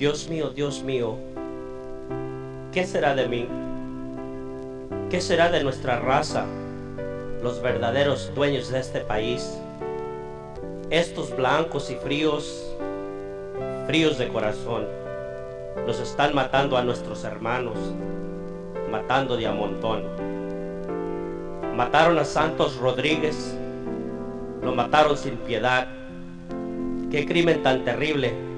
[0.00, 1.18] Dios mío, Dios mío,
[2.72, 3.46] ¿qué será de mí?
[5.10, 6.46] ¿Qué será de nuestra raza,
[7.42, 9.60] los verdaderos dueños de este país?
[10.88, 12.74] Estos blancos y fríos,
[13.86, 14.86] fríos de corazón,
[15.86, 17.76] nos están matando a nuestros hermanos,
[18.90, 20.04] matando de a montón.
[21.76, 23.54] Mataron a Santos Rodríguez,
[24.62, 25.88] lo mataron sin piedad.
[27.10, 28.48] ¿Qué crimen tan terrible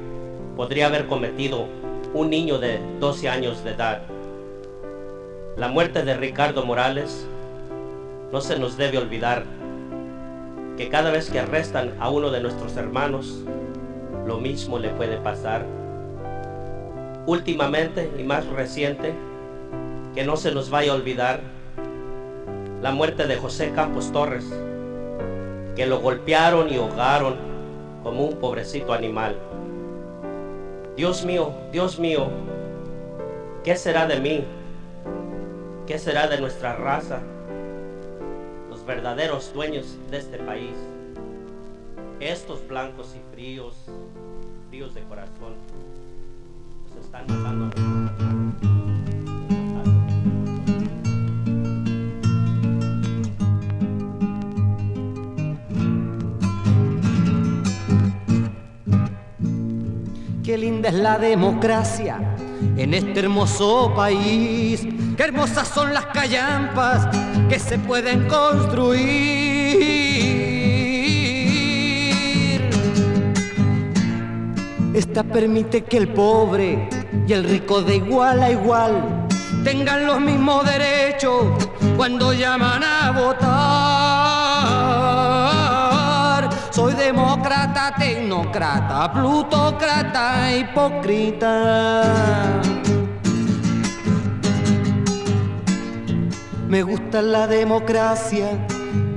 [0.56, 1.66] podría haber cometido
[2.14, 4.02] un niño de 12 años de edad?
[5.56, 7.26] La muerte de Ricardo Morales
[8.32, 9.44] no se nos debe olvidar
[10.76, 13.44] que cada vez que arrestan a uno de nuestros hermanos,
[14.26, 15.66] lo mismo le puede pasar.
[17.26, 19.12] Últimamente y más reciente,
[20.14, 21.40] que no se nos vaya a olvidar
[22.80, 24.46] la muerte de José Campos Torres,
[25.76, 27.36] que lo golpearon y ahogaron
[28.02, 29.36] como un pobrecito animal.
[31.02, 32.28] Dios mío, Dios mío,
[33.64, 34.44] ¿qué será de mí?
[35.84, 37.18] ¿Qué será de nuestra raza?
[38.70, 40.76] Los verdaderos dueños de este país.
[42.20, 43.74] Estos blancos y fríos,
[44.68, 45.54] fríos de corazón,
[46.94, 48.71] nos están matando.
[60.88, 62.18] Es la democracia
[62.76, 64.86] en este hermoso país.
[65.16, 67.08] Qué hermosas son las callampas
[67.48, 69.72] que se pueden construir.
[74.94, 76.88] Esta permite que el pobre
[77.26, 79.28] y el rico de igual a igual
[79.64, 81.46] tengan los mismos derechos
[81.96, 83.91] cuando llaman a votar.
[86.72, 92.62] Soy demócrata, tecnócrata, plutócrata, hipócrita.
[96.66, 98.66] Me gusta la democracia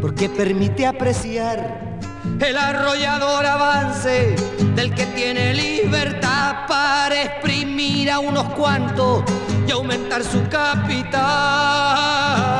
[0.02, 1.98] porque permite apreciar
[2.42, 4.36] el arrollador avance
[4.76, 9.24] del que tiene libertad para exprimir a unos cuantos
[9.66, 12.55] y aumentar su capital.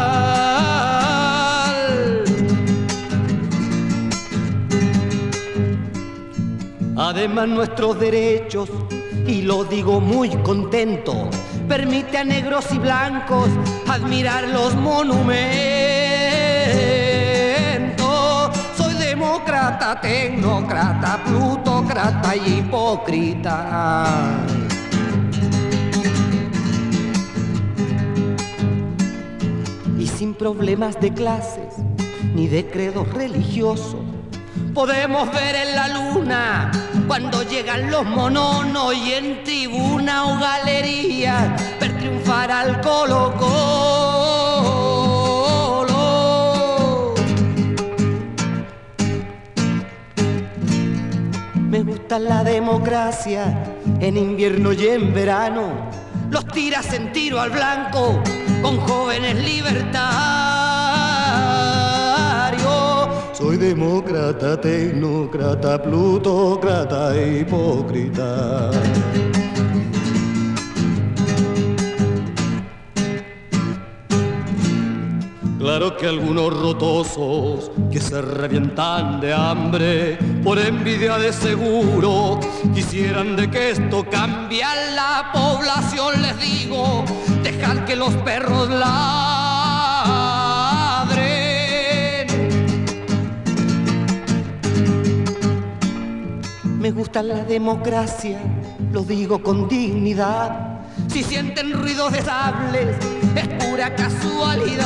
[7.08, 8.68] Además nuestros derechos,
[9.28, 11.30] y lo digo muy contento,
[11.70, 13.48] permite a negros y blancos
[13.88, 15.38] admirar los monumentos.
[18.76, 24.40] Soy demócrata, tecnócrata, plutócrata y hipócrita.
[30.00, 31.76] Y sin problemas de clases
[32.34, 34.02] ni de credos religiosos
[34.76, 36.72] podemos ver en la luna
[37.08, 43.34] cuando llegan los mononos y en tribuna o galería ver triunfar al Colo.
[51.70, 53.64] Me gusta la democracia
[54.00, 55.90] en invierno y en verano.
[56.32, 58.22] Los tiras en tiro al blanco
[58.62, 60.65] con jóvenes libertarios.
[63.38, 68.72] Soy demócrata, tecnócrata, plutócrata, hipócrita.
[75.60, 82.40] Claro que algunos rotosos que se revientan de hambre por envidia de seguro
[82.74, 87.04] quisieran de que esto cambie a la población les digo
[87.44, 89.35] dejad que los perros ladren
[96.86, 98.38] Me gusta la democracia,
[98.92, 100.84] lo digo con dignidad.
[101.08, 102.96] Si sienten ruidos de sables,
[103.36, 104.86] es pura casualidad.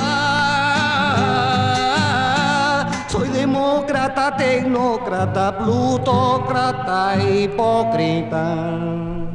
[3.10, 9.29] Soy demócrata, tecnócrata, plutócrata, hipócrita.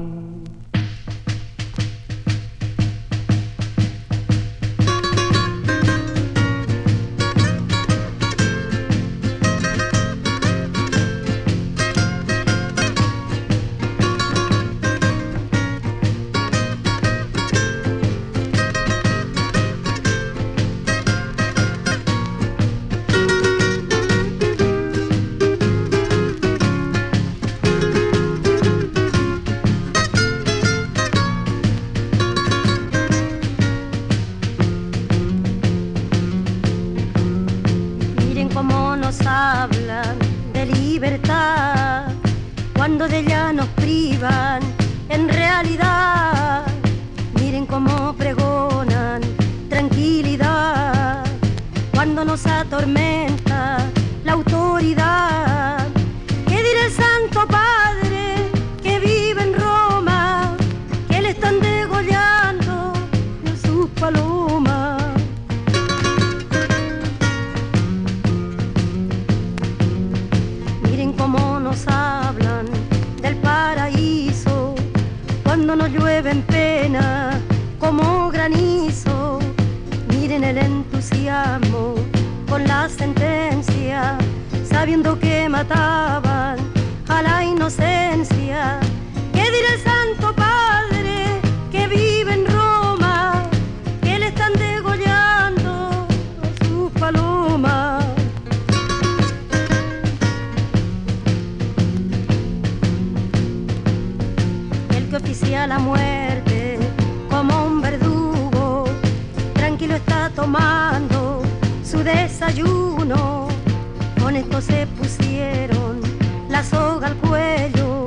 [114.66, 116.00] Se pusieron
[116.48, 118.06] la soga al cuello,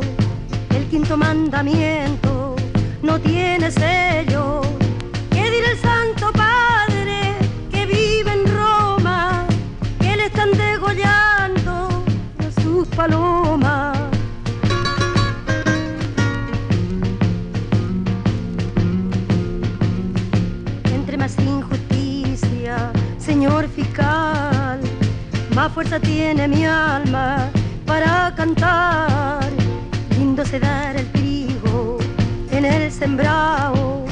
[0.75, 2.55] el quinto mandamiento
[3.01, 4.61] no tiene sello.
[5.31, 7.35] ¿Qué dirá el Santo Padre
[7.71, 9.45] que vive en Roma?
[9.99, 12.03] Que le están degollando
[12.39, 13.46] a sus palomas.
[25.57, 27.49] Más fuerza tiene mi alma
[27.87, 29.49] para cantar.
[30.11, 31.97] Lindo se dar el trigo
[32.51, 34.05] en el sembrado,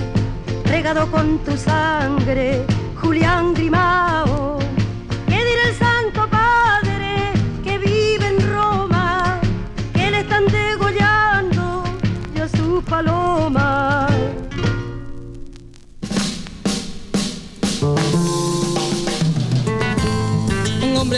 [0.65, 2.65] regado con tu sangre,
[2.99, 4.44] Julián Grimao.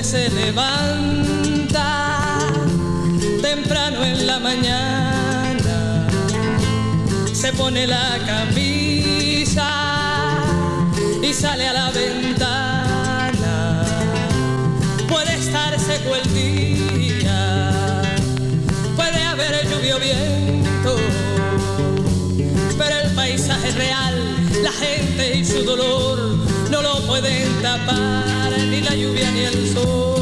[0.03, 1.87] Se levanta
[3.41, 6.07] temprano en la mañana,
[7.33, 9.69] se pone la camisa
[11.21, 13.83] y sale a la ventana.
[15.09, 18.01] Puede estar seco el día,
[18.95, 20.95] puede haber lluvia o viento,
[22.77, 26.37] pero el paisaje real, la gente y su dolor
[26.69, 28.26] no lo pueden tapar
[28.97, 30.16] lluvia ni el sol.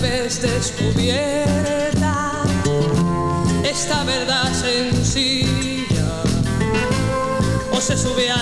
[0.00, 2.42] Vez descubierta.
[3.64, 6.22] Esta verdad sencilla,
[7.72, 8.35] o se sube a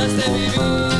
[0.00, 0.99] es ansias de vivir.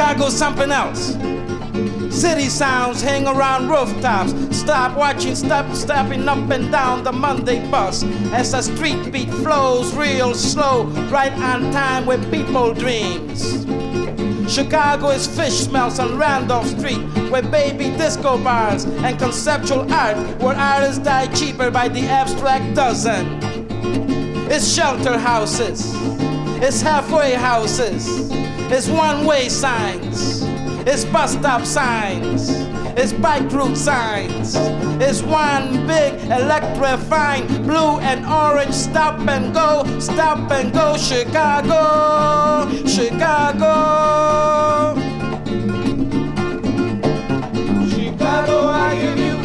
[0.00, 1.12] Chicago's something else.
[2.08, 4.32] City sounds hang around rooftops.
[4.56, 8.02] Stop watching, stop stepping up and down the Monday bus
[8.32, 13.66] as the street beat flows real slow, right on time with people dreams.
[14.50, 20.56] Chicago is fish smells on Randolph Street, where baby disco bars and conceptual art, where
[20.56, 23.38] artists die cheaper by the abstract dozen.
[24.50, 25.92] It's shelter houses,
[26.62, 28.39] it's halfway houses.
[28.72, 30.42] It's one way signs.
[30.86, 32.50] It's bus stop signs.
[32.96, 34.54] It's bike route signs.
[35.02, 43.74] It's one big electrifying blue and orange stop and go, stop and go, Chicago, Chicago.
[47.90, 49.36] Chicago, I give you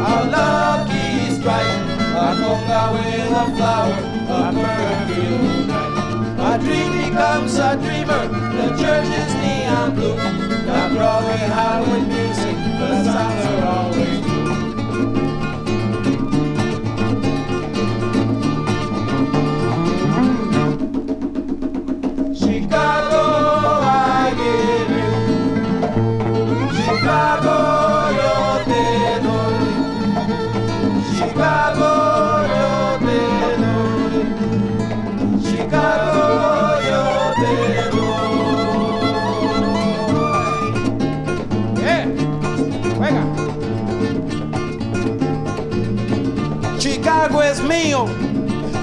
[0.00, 1.76] a lucky strike,
[2.16, 3.98] a conga with a flower,
[4.28, 5.61] a perfume.
[6.52, 8.28] A dream becomes a dreamer.
[8.28, 10.16] The church is neon blue.
[10.16, 12.56] The Broadway Hollywood music.
[12.78, 14.31] The songs are always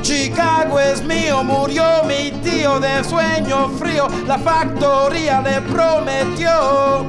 [0.01, 7.05] Chicago es mío, murió mi tío de sueño frío, la factoría le prometió.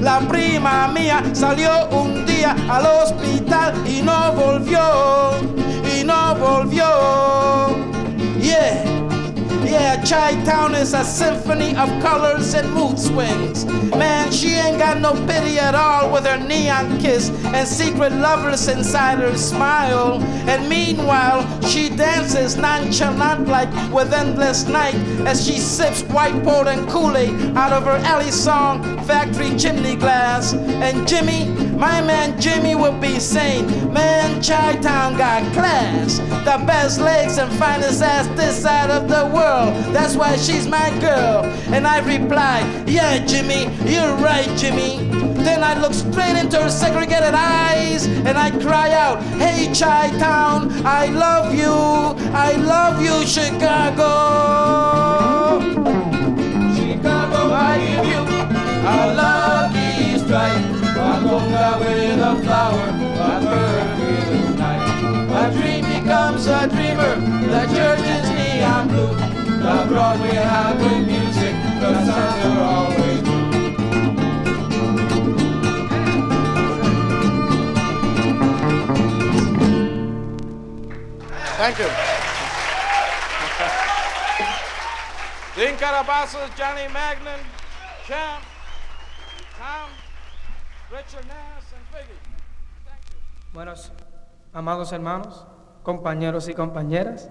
[0.00, 4.80] La prima mía salió un día al hospital y no volvió,
[5.96, 6.84] y no volvió.
[8.40, 8.91] Yeah.
[9.72, 13.64] Yeah, Chi-Town is a symphony of colors and mood swings.
[13.64, 18.68] Man, she ain't got no pity at all with her neon kiss and secret lovers
[18.68, 20.22] inside her smile.
[20.46, 26.86] And meanwhile, she dances nonchalant like with endless night as she sips white port and
[26.90, 30.52] Kool-Aid out of her alley song factory chimney glass.
[30.52, 31.51] And Jimmy,
[31.82, 36.18] my man Jimmy would be saying, man, Chi-Town got class.
[36.46, 39.74] The best legs and finest ass this side of the world.
[39.92, 41.44] That's why she's my girl.
[41.74, 43.62] And I replied, Yeah, Jimmy,
[43.92, 45.10] you're right, Jimmy.
[45.42, 50.70] Then I look straight into her segregated eyes and I cry out, Hey, Chi Town,
[50.86, 51.74] I love you.
[52.32, 54.12] I love you, Chicago.
[56.76, 58.22] Chicago, I give you
[58.86, 60.71] a lucky strike.
[61.32, 64.84] A conga with a flower, a bird with a knife.
[65.32, 67.14] A dream becomes a dreamer,
[67.48, 69.14] the church is neon blue.
[69.62, 73.50] The Broadway highway music, the sounds are always blue.
[81.56, 81.90] Thank you.
[85.56, 87.40] Dean Calabasas, Johnny Magnan,
[88.06, 88.44] Champ,
[93.54, 93.92] Buenos,
[94.52, 95.46] amados hermanos,
[95.82, 97.30] compañeros y compañeras.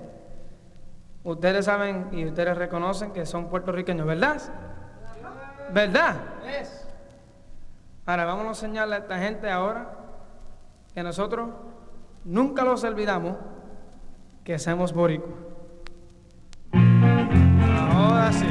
[1.24, 4.42] Ustedes saben y ustedes reconocen que son puertorriqueños, ¿verdad?
[5.72, 6.16] ¿Verdad?
[8.08, 9.94] Ahora vamos a enseñarle a esta gente ahora
[10.96, 11.50] que nosotros
[12.26, 13.38] nunca los olvidamos
[14.44, 15.36] que somos boricos.
[16.74, 18.48] Ahora sí.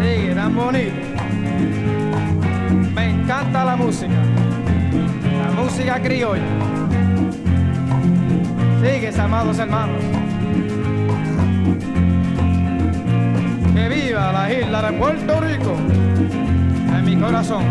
[0.00, 1.13] Sí, eran bonitos.
[3.24, 4.12] Encanta la música.
[5.46, 6.42] La música criolla.
[8.82, 9.96] Sigues, amados hermanos.
[13.74, 15.74] Que viva la isla de Puerto Rico
[16.98, 17.64] en mi corazón.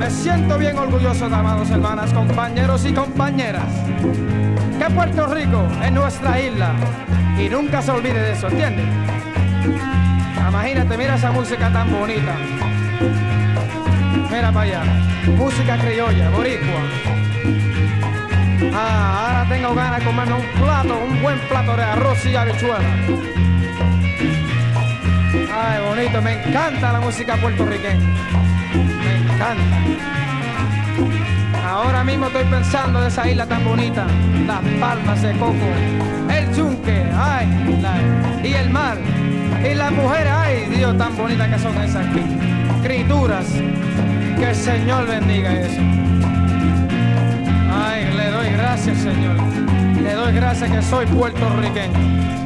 [0.00, 3.68] Me siento bien orgulloso, amados hermanas, compañeros y compañeras,
[4.76, 6.72] que Puerto Rico es nuestra isla
[7.38, 8.86] y nunca se olvide de eso, ¿entiendes?
[10.48, 12.34] Imagínate, mira esa música tan bonita.
[14.30, 14.82] Mira para allá,
[15.36, 16.80] música criolla, boricua.
[18.72, 22.78] Ah, ahora tengo ganas de comerme un plato, un buen plato de arroz y habichuela.
[25.56, 28.08] Ay, bonito, me encanta la música puertorriqueña.
[28.74, 30.04] Me encanta.
[31.64, 34.06] Ahora mismo estoy pensando de esa isla tan bonita,
[34.46, 35.54] las palmas de coco,
[36.30, 37.48] el yunque, ay,
[38.44, 38.98] y el mar,
[39.64, 42.06] y las mujeres, ay, Dios, tan bonitas que son esas
[42.84, 43.46] criaturas.
[44.38, 45.80] Que el Señor bendiga eso.
[47.72, 49.36] Ay, le doy gracias, Señor.
[50.02, 52.43] Le doy gracias que soy puertorriqueño.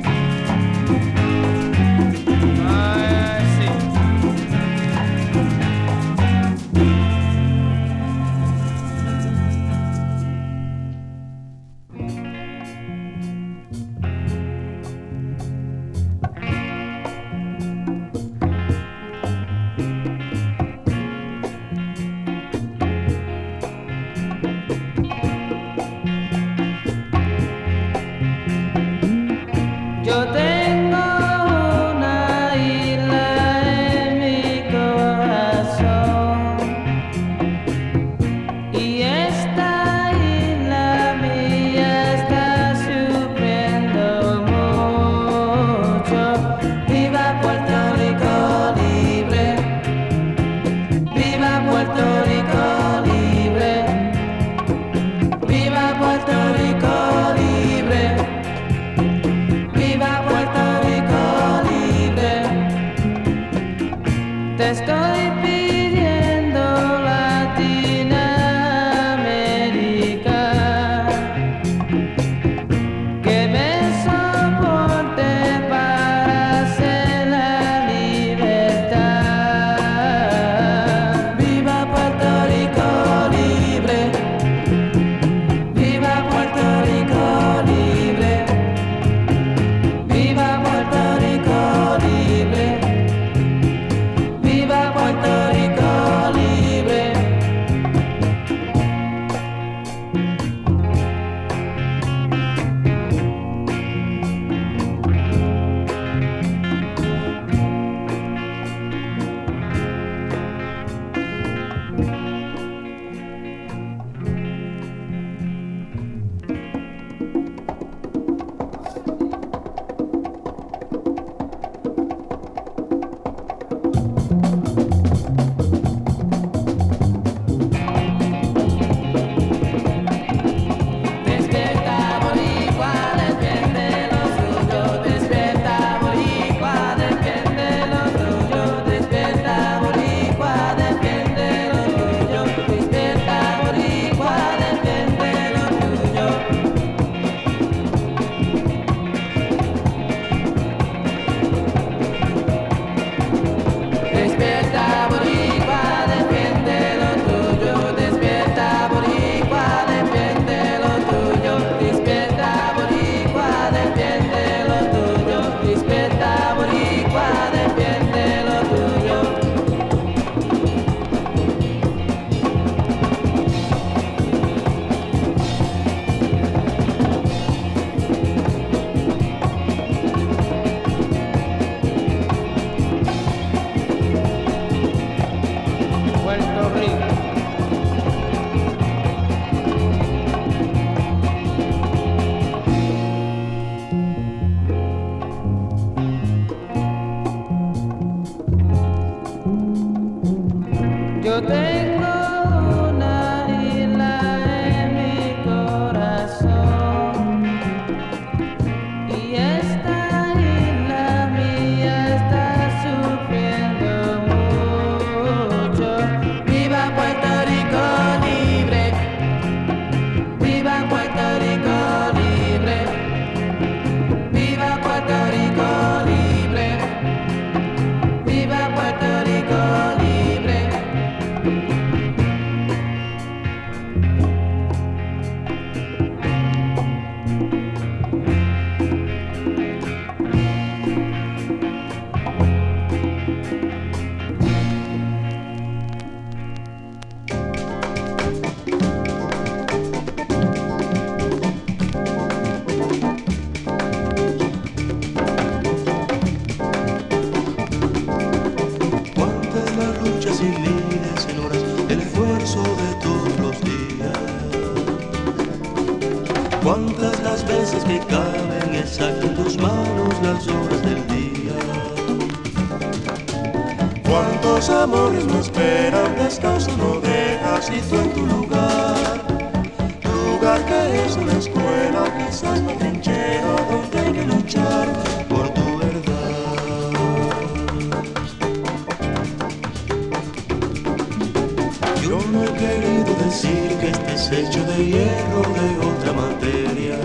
[292.08, 296.97] Yo no he querido decir que estés hecho de hierro de otra materia.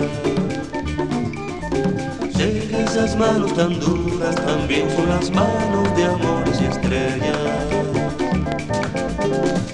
[2.34, 7.38] Sé que esas manos tan duras también son las manos de amores y estrellas.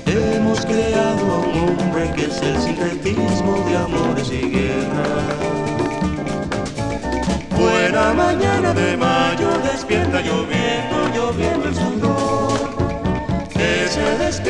[0.06, 5.06] Hemos creado a un hombre que es el sincretismo de amores y guerra.
[7.56, 10.59] Buena mañana de mayo, despierta lloviendo,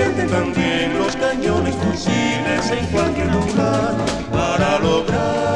[0.08, 3.94] también los cañones fusiles en cualquier lugar
[4.32, 5.49] para lograr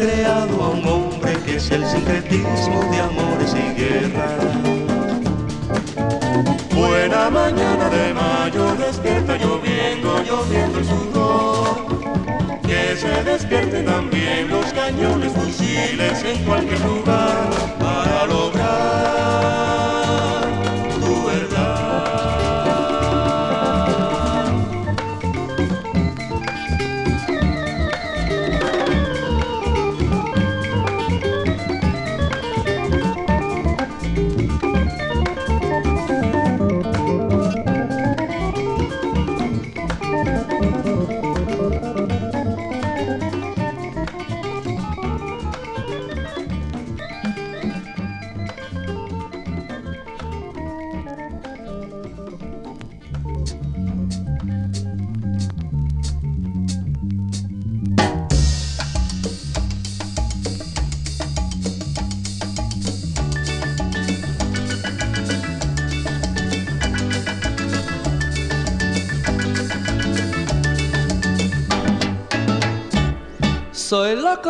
[0.00, 2.89] creado a un hombre que es el sincretismo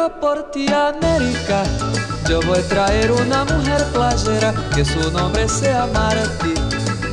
[0.00, 1.62] loco por ti, América.
[2.28, 6.54] Yo voy a traer una mujer playera que su nombre sea Martí,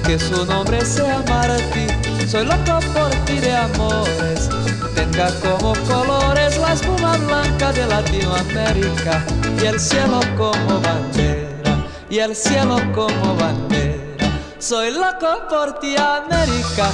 [0.06, 1.88] que su nombre sea Martí.
[2.28, 4.50] Soy loco por ti de amores.
[4.96, 9.24] Tenga como colores la espuma blanca de Latinoamérica
[9.62, 14.28] y el cielo como bandera, y el cielo como bandera.
[14.60, 16.90] Soy loco por ti, América.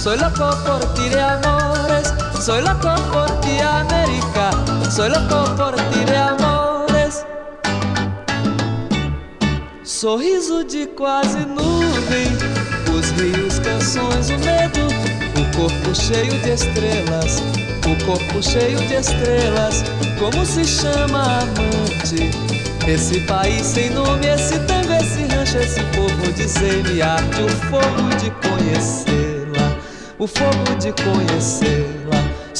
[0.00, 2.12] Soy loco por ti de amores.
[2.40, 4.50] Soy loco por ti, América.
[4.98, 7.24] Soy loco por ti de amores.
[9.84, 12.26] Sorriso de quase nuvem,
[12.92, 14.88] os rios, canções, o medo,
[15.38, 17.40] o corpo cheio de estrelas,
[17.86, 19.84] o corpo cheio de estrelas.
[20.18, 22.32] Como se chama amante?
[22.84, 28.32] Esse país sem nome, esse tango, esse rancho, esse povo dizer-me arte, o fogo de
[28.48, 29.78] conhecê-la,
[30.18, 31.97] o fogo de conhecê-la.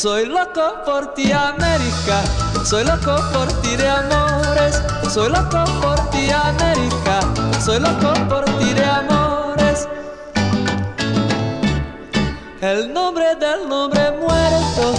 [0.01, 2.23] Soy loco por ti, América.
[2.65, 4.81] Soy loco por ti de amores.
[5.13, 7.19] Soy loco por ti, América.
[7.61, 9.89] Soy loco por ti de amores.
[12.61, 14.95] El nombre del nombre muerto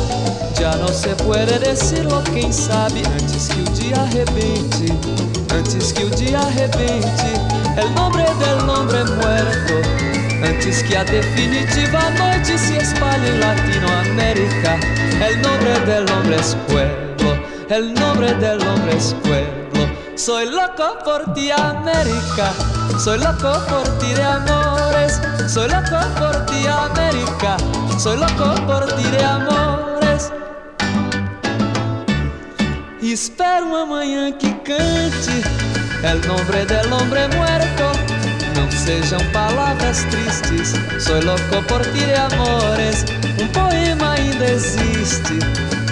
[0.60, 4.92] já não se puede decirlo, quem sabe antes que o dia arrebente,
[5.58, 7.32] antes que o dia arrebente.
[7.78, 14.80] El nombre del nombre muerto, antes que a definitiva noite se espalhe em Latinoamérica.
[15.28, 17.38] El nombre del hombre es pueblo,
[17.70, 19.60] el nombre del hombre es pueblo.
[20.16, 22.52] Soy loco por ti, América.
[22.98, 25.22] Soy loco por ti de amores.
[25.48, 27.58] Soy loco por ti, América.
[27.98, 29.90] Soy loco por ti de amores.
[33.02, 35.42] Espero uma manhã que cante
[36.04, 37.79] El nombre del hombre muerto
[38.80, 43.06] sejam palavras tristes Soy louco por ti amores
[43.42, 45.40] Um poema ainda existe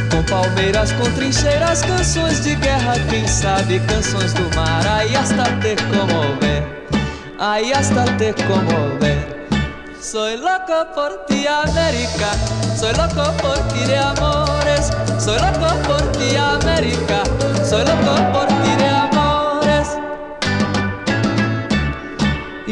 [0.10, 5.76] Com palmeiras, com trincheiras Canções de guerra, quem sabe Canções do mar, aí hasta te
[5.84, 6.64] comover
[7.40, 9.38] Aí hasta te comover
[10.00, 12.32] Soy loco por ti, América.
[12.80, 14.90] Soy loco por ti de amores.
[15.20, 17.24] Soy loco por ti, América.
[17.68, 18.57] Soy loco por ti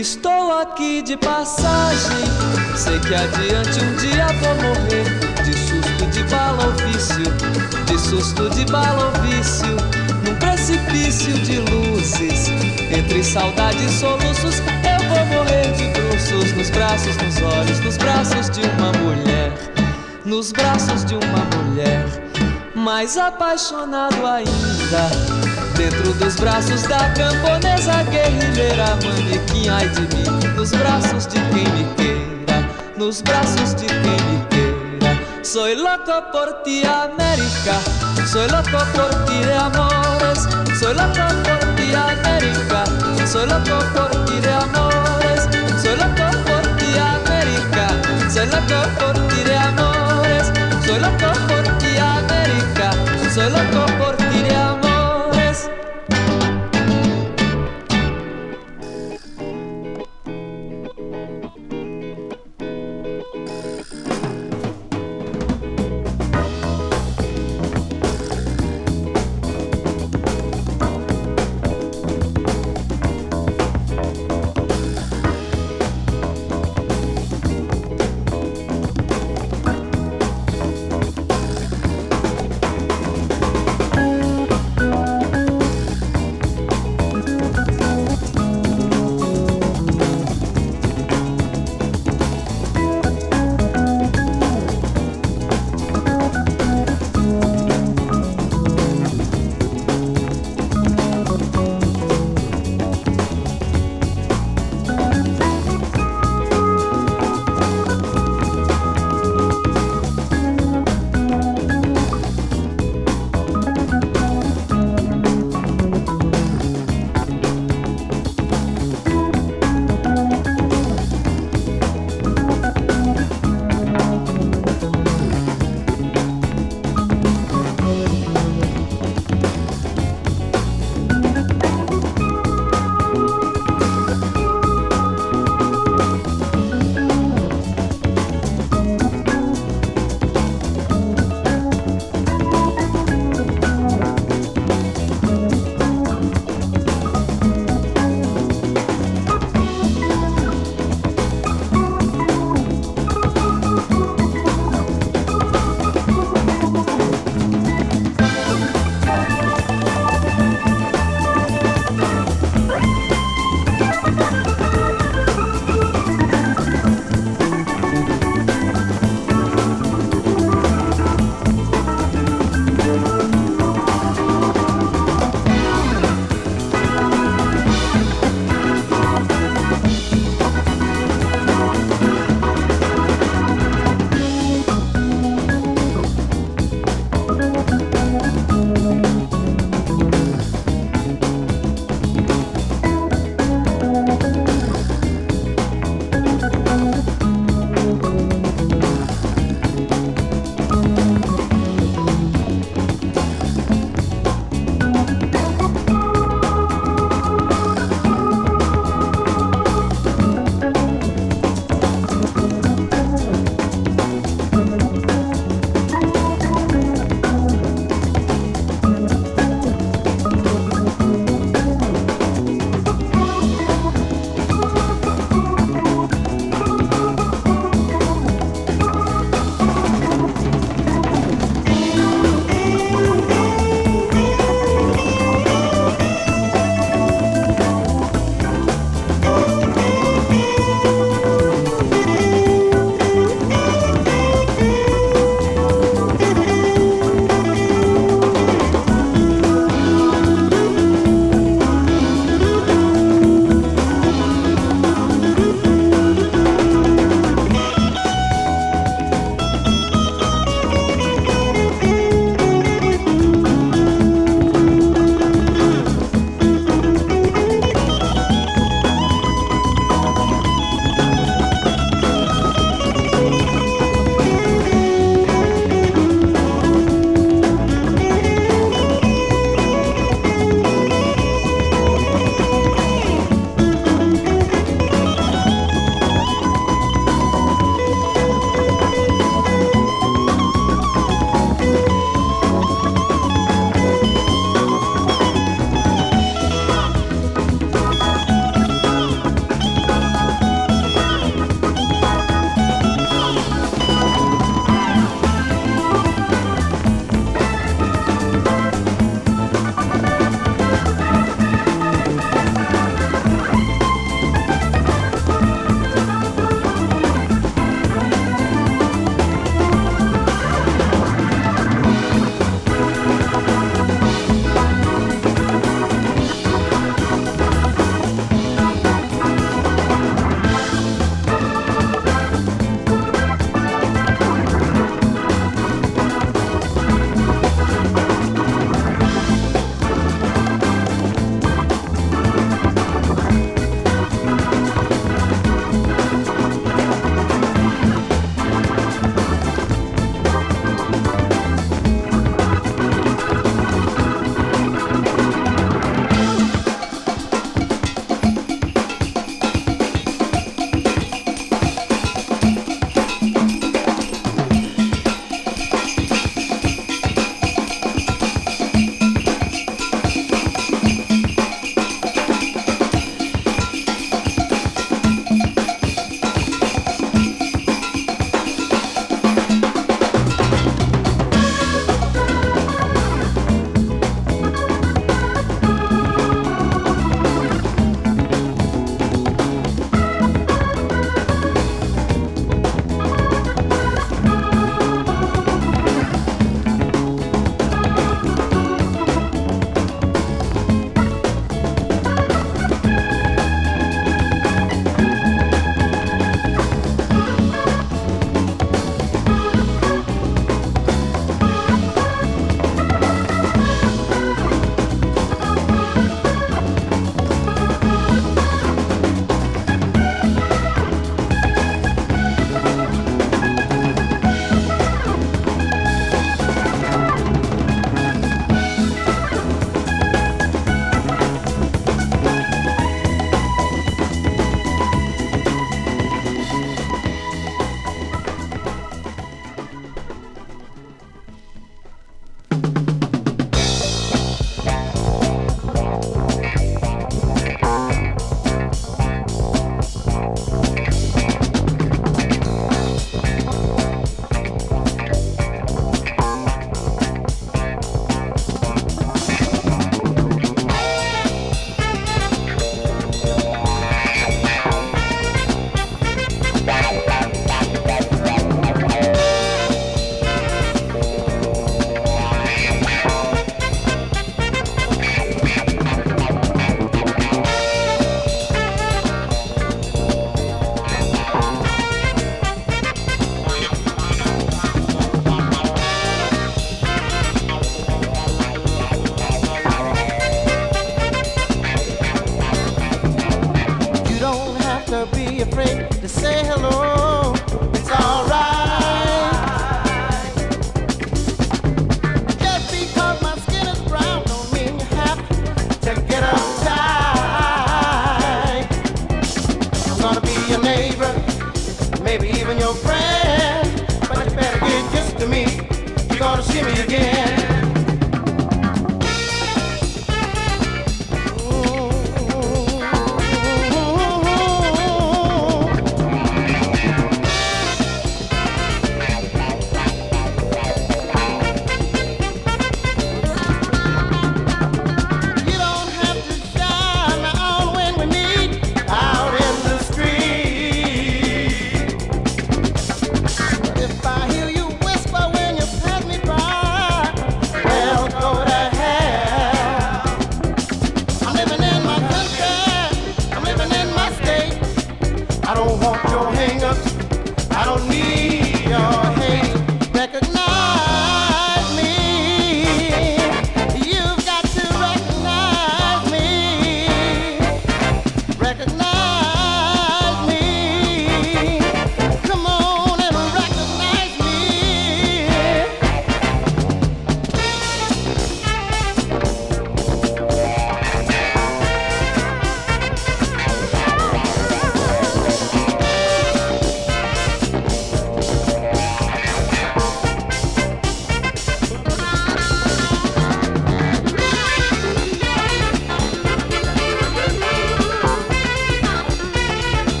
[0.00, 2.26] Estou aqui de passagem.
[2.76, 5.04] Sei que adiante um dia vou morrer.
[5.42, 7.24] De susto de bala ou vício.
[7.86, 9.74] De susto de bala ou vício.
[10.22, 12.50] Num precipício de luzes.
[12.94, 18.50] Entre saudade e soluços, eu vou morrer de bruços nos braços, nos olhos, nos braços
[18.50, 19.52] de uma mulher,
[20.26, 22.04] nos braços de uma mulher,
[22.74, 25.35] mais apaixonado ainda,
[25.76, 31.84] dentro dos braços da camponesa guerrilheira, manequim, ai de mim, nos braços de quem me
[31.96, 35.16] queira, nos braços de quem me queira.
[35.44, 37.78] Soy loco por ti, América.
[38.26, 40.48] Soy loco por ti de amores.
[40.78, 42.84] Soy loco por ti, América.
[43.26, 45.48] Soy loco por ti de amores.
[45.80, 47.86] Soy loco por ti, América.
[48.30, 50.52] Soy loco por ti de amores.
[50.84, 52.90] Soy loco por ti, América.
[53.32, 53.85] Soy loco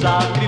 [0.00, 0.39] stop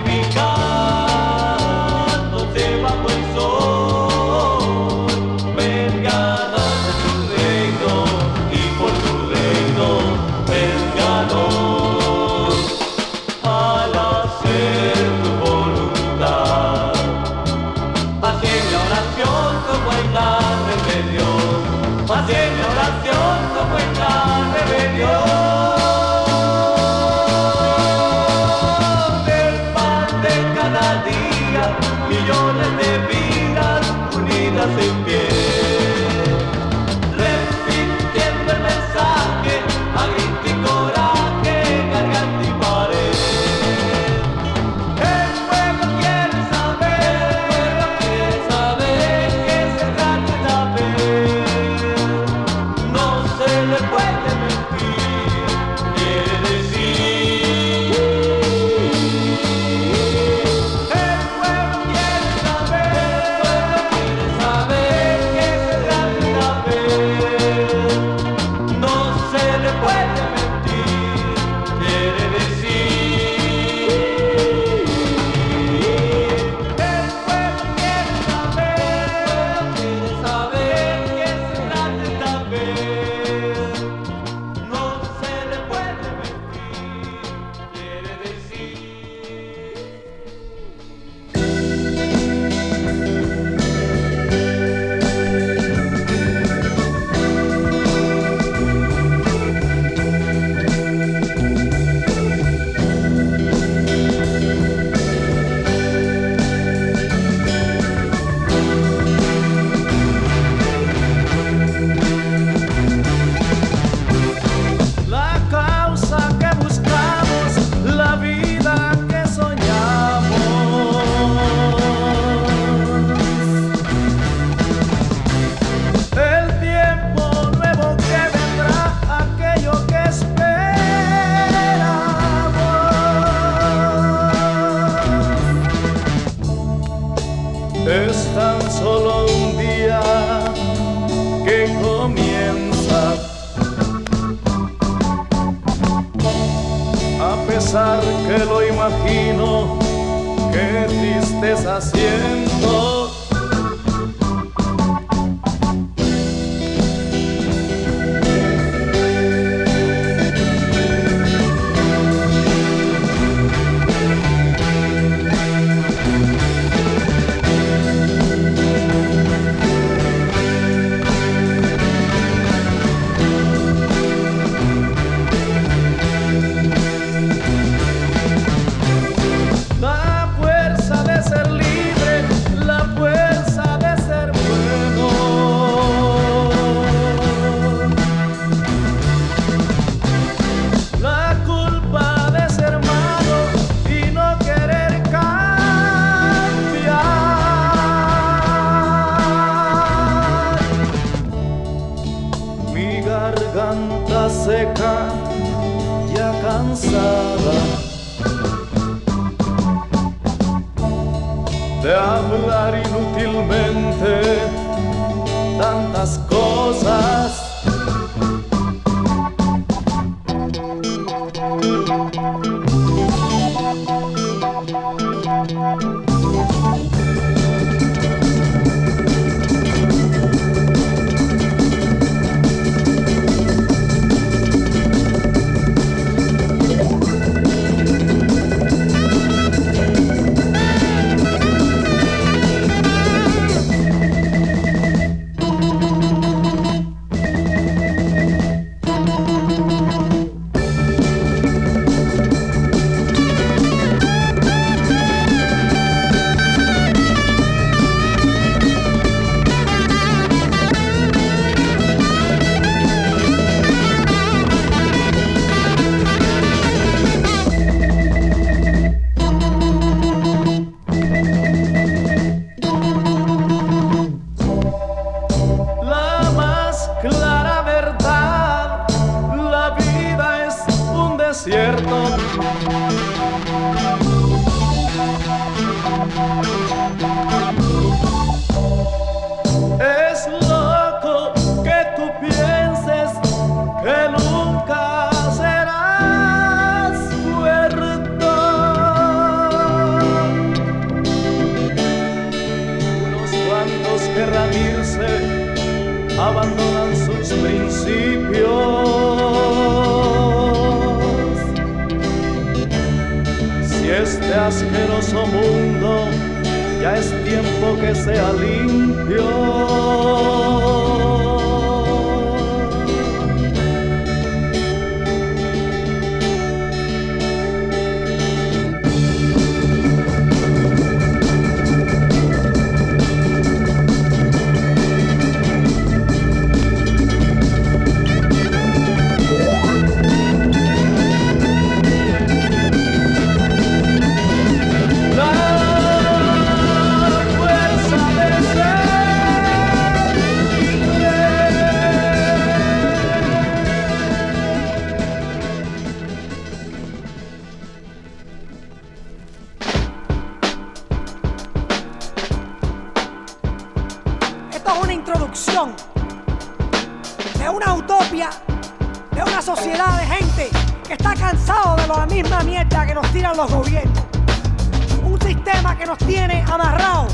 [375.44, 377.12] Sistema que nos tiene amarrados.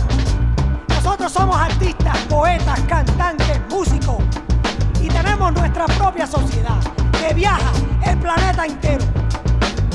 [0.88, 4.22] Nosotros somos artistas, poetas, cantantes, músicos
[5.00, 6.76] y tenemos nuestra propia sociedad
[7.18, 7.72] que viaja
[8.04, 9.02] el planeta entero.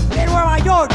[0.09, 0.91] De Nueva York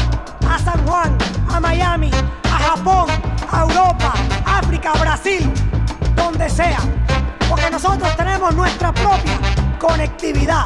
[0.49, 1.17] a San Juan,
[1.49, 2.11] a Miami,
[2.43, 3.07] a Japón,
[3.49, 4.13] a Europa,
[4.45, 5.49] África, Brasil,
[6.17, 6.81] donde sea.
[7.47, 9.39] Porque nosotros tenemos nuestra propia
[9.79, 10.65] conectividad.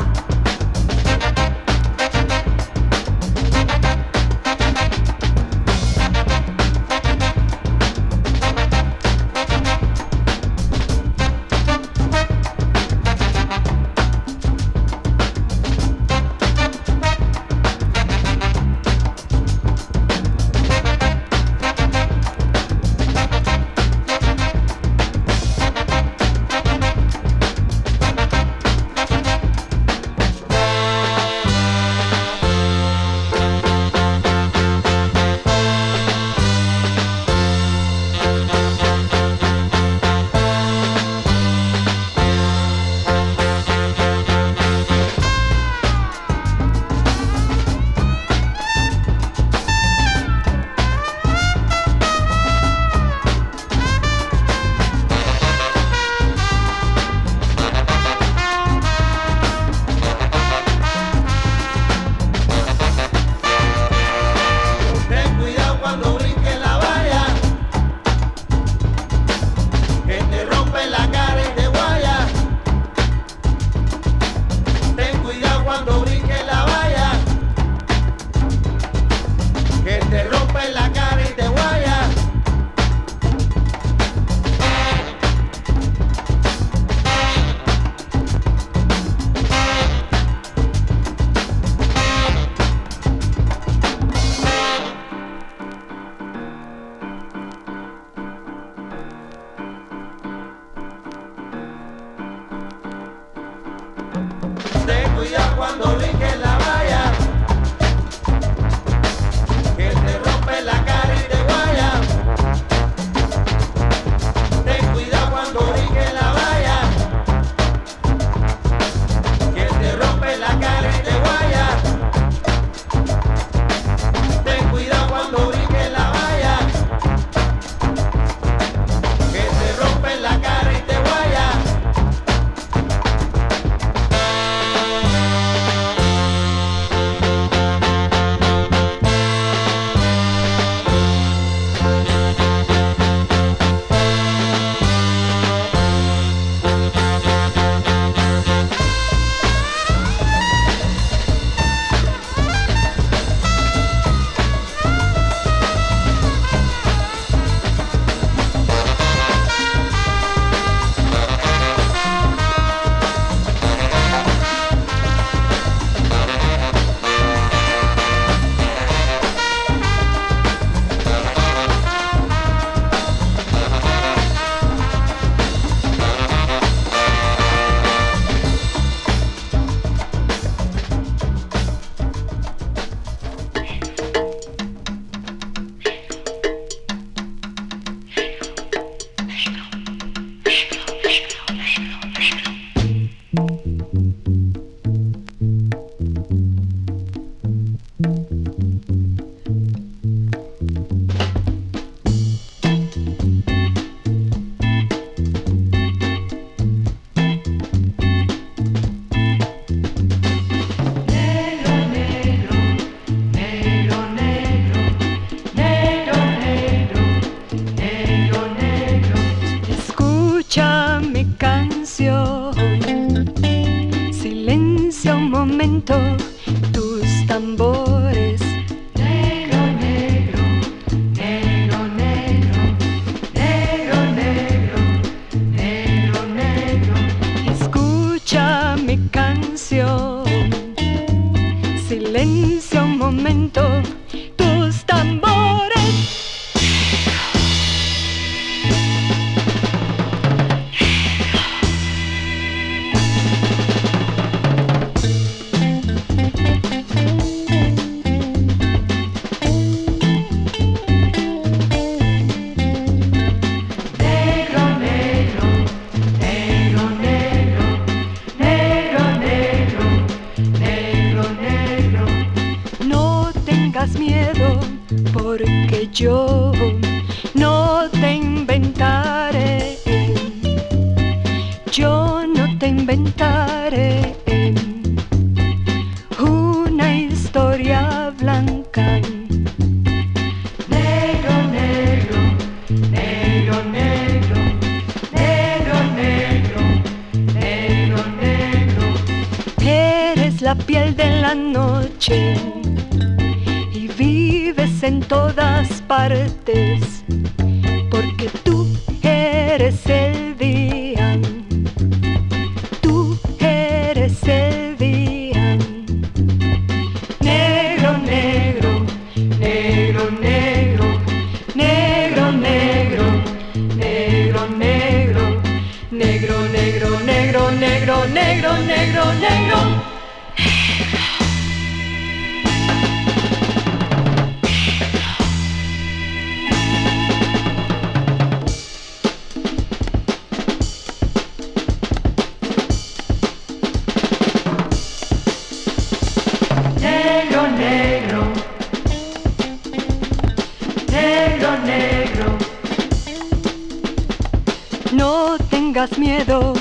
[354.95, 356.53] No tengas miedo,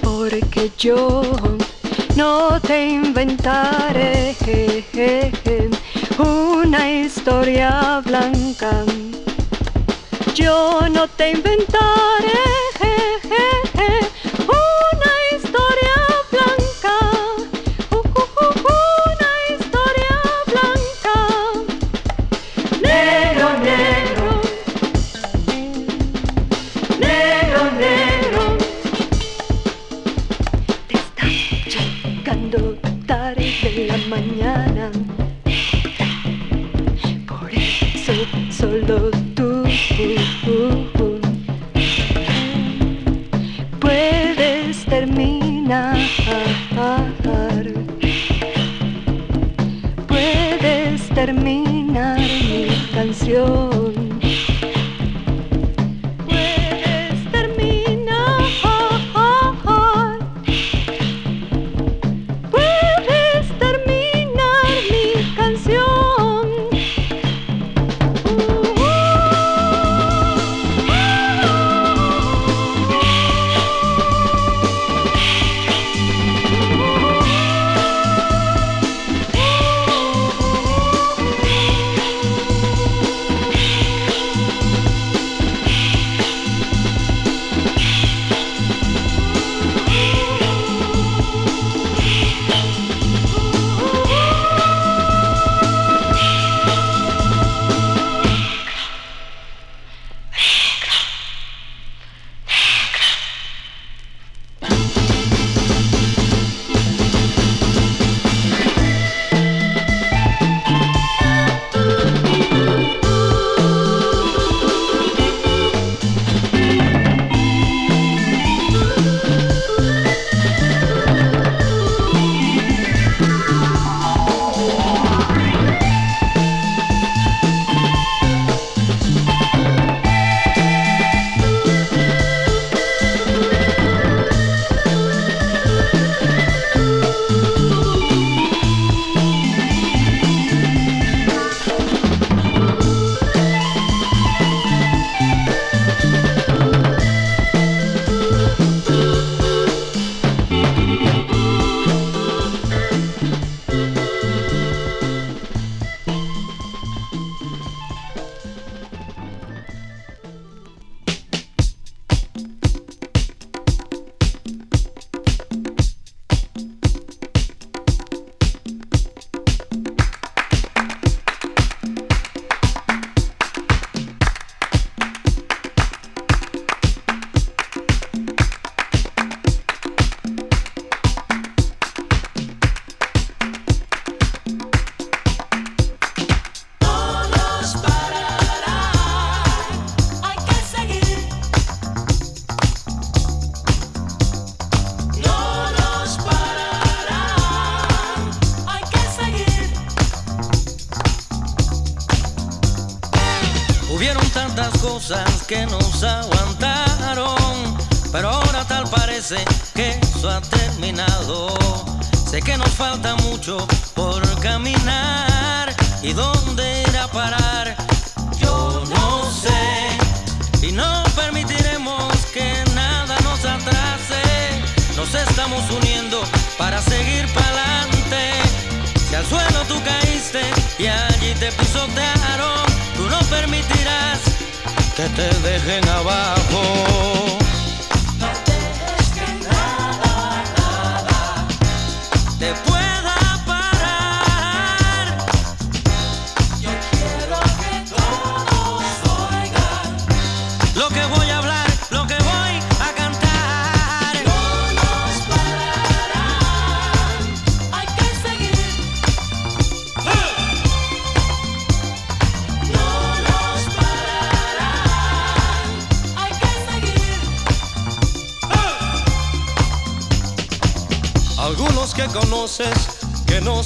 [0.00, 1.22] porque yo
[2.16, 5.70] no te inventaré eh, eh, eh,
[6.18, 8.84] una historia blanca.
[10.34, 12.69] Yo no te inventaré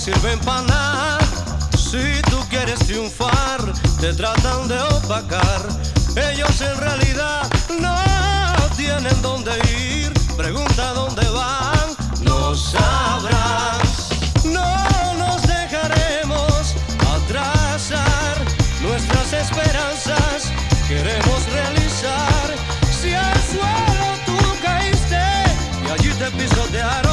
[0.05, 1.19] sirven para nada.
[1.75, 3.61] Si tú quieres triunfar,
[4.01, 5.63] te tratan de opacar.
[6.15, 7.49] Ellos en realidad
[7.81, 7.97] no
[8.77, 10.13] tienen dónde ir.
[10.37, 11.89] Pregunta dónde van,
[12.21, 13.81] no sabrán.
[14.45, 16.75] No nos dejaremos
[17.17, 18.37] atrasar
[18.83, 20.53] nuestras esperanzas.
[20.87, 22.45] Queremos realizar
[23.01, 25.25] si al suelo tú caíste
[25.87, 27.04] y allí te pisotearon.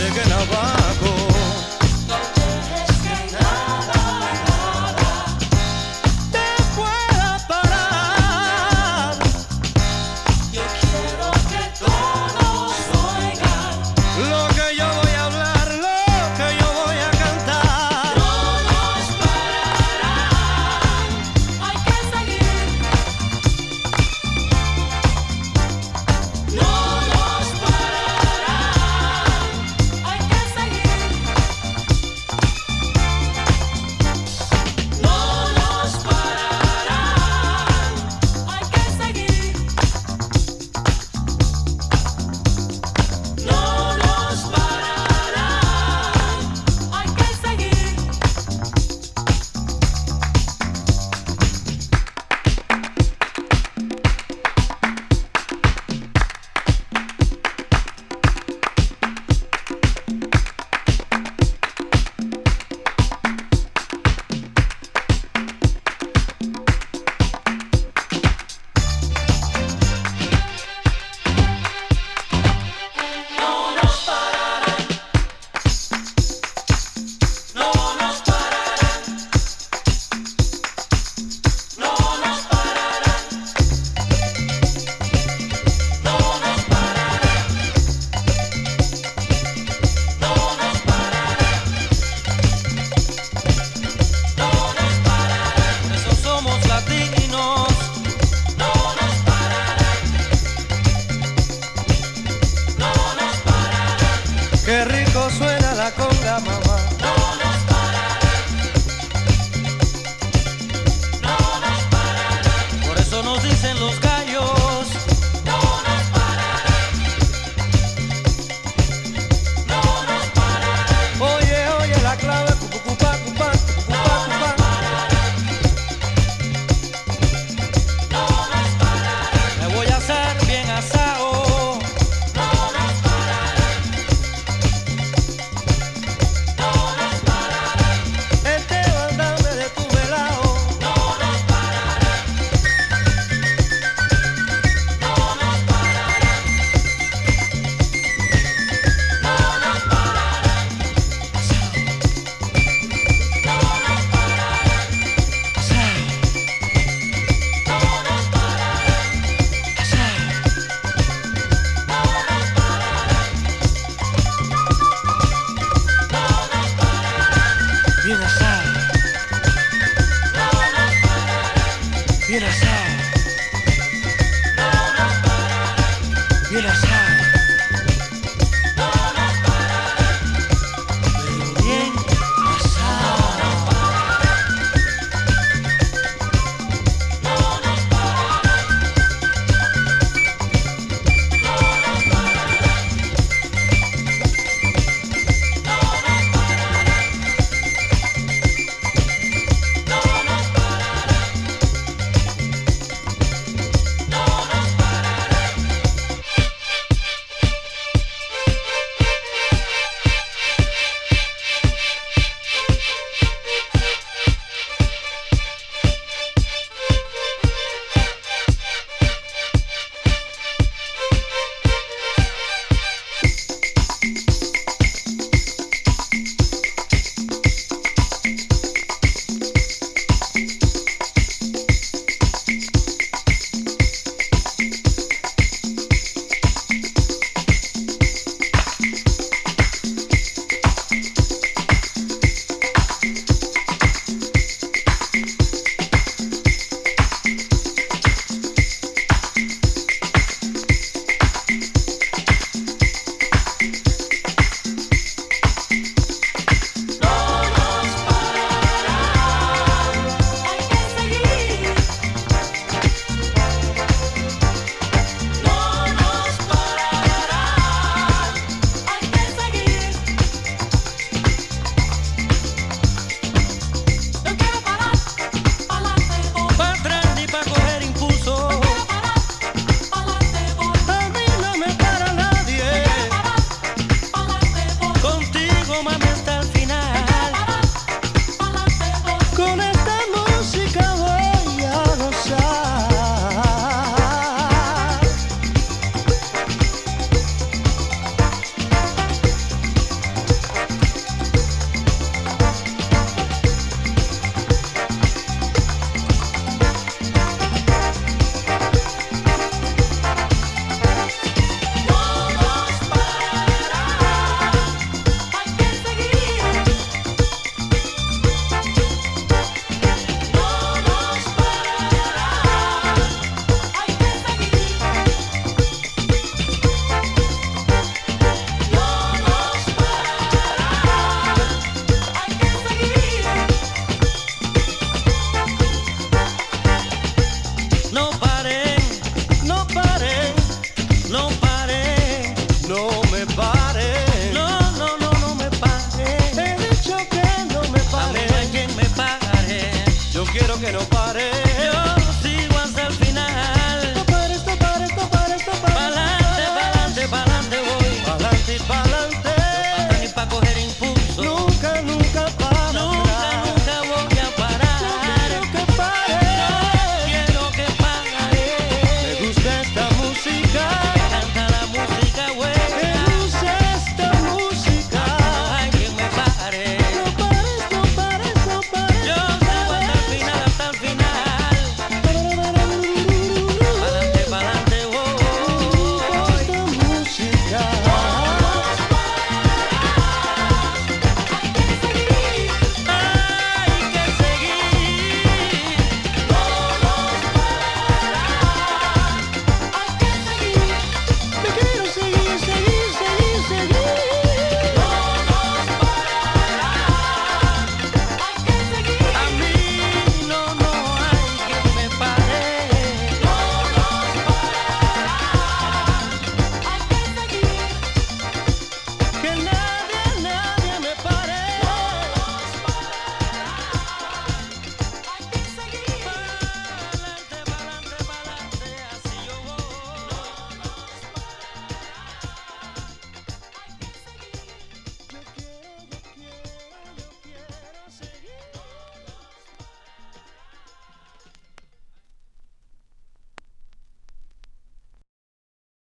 [0.00, 1.14] ಜಗನವಾಗೋ